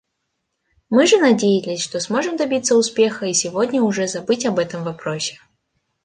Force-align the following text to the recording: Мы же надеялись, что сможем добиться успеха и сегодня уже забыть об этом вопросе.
Мы 0.89 1.05
же 1.05 1.19
надеялись, 1.19 1.79
что 1.83 1.99
сможем 1.99 2.35
добиться 2.35 2.75
успеха 2.75 3.27
и 3.27 3.35
сегодня 3.35 3.83
уже 3.83 4.07
забыть 4.07 4.47
об 4.47 4.57
этом 4.57 4.83
вопросе. 4.83 5.37